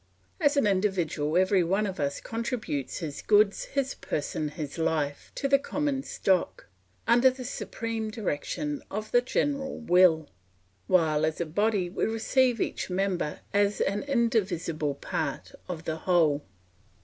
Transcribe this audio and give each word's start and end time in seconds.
As 0.39 0.57
an 0.57 0.65
individual 0.65 1.37
every 1.37 1.63
one 1.63 1.85
of 1.85 1.99
us 1.99 2.19
contributes 2.19 2.97
his 3.01 3.21
goods, 3.21 3.65
his 3.65 3.93
person, 3.93 4.47
his 4.49 4.79
life, 4.79 5.31
to 5.35 5.47
the 5.47 5.59
common 5.59 6.01
stock, 6.01 6.65
under 7.07 7.29
the 7.29 7.43
supreme 7.45 8.09
direction 8.09 8.81
of 8.89 9.11
the 9.11 9.21
general 9.21 9.77
will; 9.79 10.27
while 10.87 11.23
as 11.23 11.39
a 11.39 11.45
body 11.45 11.87
we 11.87 12.05
receive 12.05 12.59
each 12.59 12.89
member 12.89 13.41
as 13.53 13.79
an 13.79 14.01
indivisible 14.05 14.95
part 14.95 15.51
of 15.67 15.85
the 15.85 15.97
whole. 15.97 16.45